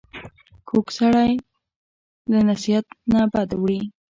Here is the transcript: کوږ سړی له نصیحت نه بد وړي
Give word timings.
کوږ 0.67 0.85
سړی 0.97 1.31
له 2.31 2.39
نصیحت 2.49 2.85
نه 3.13 3.23
بد 3.33 3.49
وړي 3.61 3.81